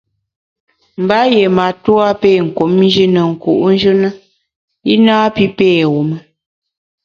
Mba 1.01 1.17
yié 1.33 1.45
matua 1.57 2.07
pé 2.21 2.31
kum 2.55 2.71
Nji 2.85 3.05
ne 3.13 3.21
nku’njù 3.31 3.91
na 4.01 4.09
i 4.91 4.93
napi 5.05 5.45
pé 5.57 5.67
wum. 5.93 6.09